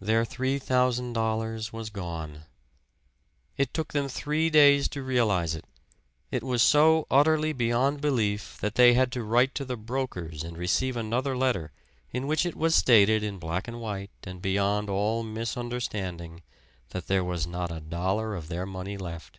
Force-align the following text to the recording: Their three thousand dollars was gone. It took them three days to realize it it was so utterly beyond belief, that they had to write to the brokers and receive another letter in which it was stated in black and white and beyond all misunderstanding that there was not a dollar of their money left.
Their 0.00 0.24
three 0.24 0.58
thousand 0.58 1.12
dollars 1.12 1.74
was 1.74 1.90
gone. 1.90 2.44
It 3.58 3.74
took 3.74 3.92
them 3.92 4.08
three 4.08 4.48
days 4.48 4.88
to 4.88 5.02
realize 5.02 5.54
it 5.54 5.66
it 6.30 6.42
was 6.42 6.62
so 6.62 7.06
utterly 7.10 7.52
beyond 7.52 8.00
belief, 8.00 8.56
that 8.62 8.76
they 8.76 8.94
had 8.94 9.12
to 9.12 9.22
write 9.22 9.54
to 9.56 9.66
the 9.66 9.76
brokers 9.76 10.42
and 10.42 10.56
receive 10.56 10.96
another 10.96 11.36
letter 11.36 11.70
in 12.14 12.26
which 12.26 12.46
it 12.46 12.56
was 12.56 12.74
stated 12.74 13.22
in 13.22 13.38
black 13.38 13.68
and 13.68 13.78
white 13.78 14.08
and 14.24 14.40
beyond 14.40 14.88
all 14.88 15.22
misunderstanding 15.22 16.40
that 16.88 17.06
there 17.08 17.22
was 17.22 17.46
not 17.46 17.70
a 17.70 17.78
dollar 17.82 18.34
of 18.34 18.48
their 18.48 18.64
money 18.64 18.96
left. 18.96 19.38